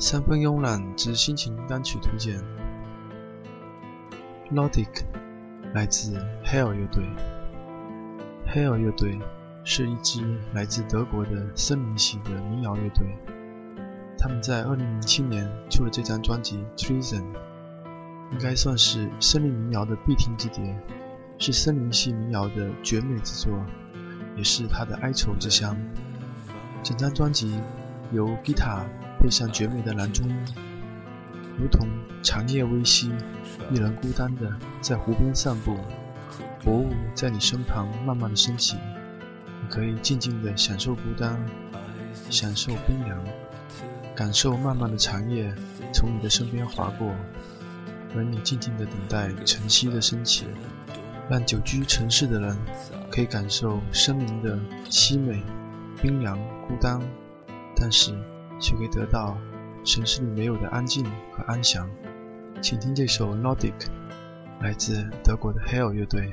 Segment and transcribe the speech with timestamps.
[0.00, 2.42] 三分慵懒之心情单曲推荐。
[4.50, 5.04] Nordic
[5.74, 7.04] 来自 Hell 乐队。
[8.48, 9.20] Hell 乐队
[9.62, 13.14] 是一支来自德国的森林系的民谣乐队。
[14.16, 17.22] 他们在2007年出了这张专辑《Treason》，
[18.32, 20.80] 应该算是森林民谣的必听之碟，
[21.36, 23.52] 是森林系民谣的绝美之作，
[24.34, 25.76] 也是他的哀愁之乡。
[26.82, 27.60] 整张专辑
[28.12, 28.84] 由 Guitar
[29.20, 30.26] 配上绝美的男中，
[31.58, 31.86] 如同
[32.22, 33.12] 长夜微息，
[33.70, 35.76] 一人孤单的在湖边散步，
[36.64, 38.78] 薄雾在你身旁慢慢的升起，
[39.46, 41.38] 你可以静静的享受孤单，
[42.30, 43.22] 享受冰凉。
[44.16, 45.54] 感受漫漫的长夜
[45.94, 47.14] 从你的身边划过，
[48.14, 50.46] 而你静静的等待晨曦的升起，
[51.28, 52.56] 让久居城市的人
[53.10, 54.58] 可以感受森林的
[54.90, 55.42] 凄美、
[56.02, 57.00] 冰凉、孤单，
[57.76, 58.12] 但是
[58.60, 59.36] 却可以得到
[59.84, 61.88] 城市里没有的安静和安详。
[62.62, 63.72] 请听这首《Nordic》，
[64.60, 66.30] 来自德国的 Hell 乐队。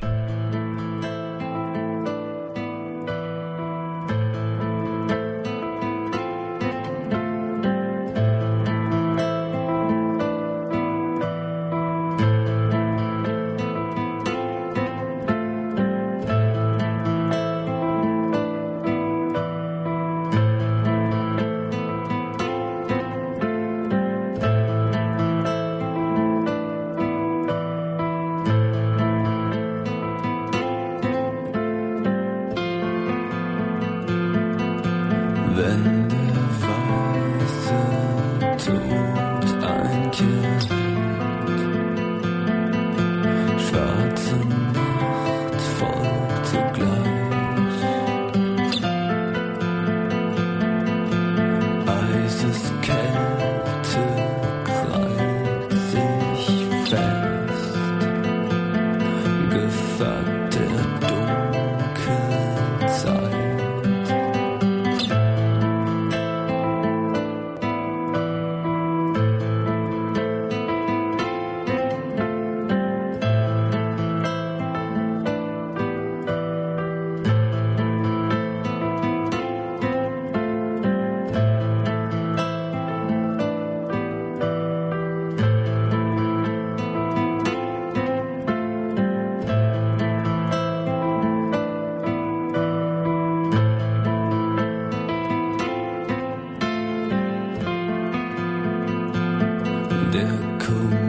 [100.11, 101.06] their cool.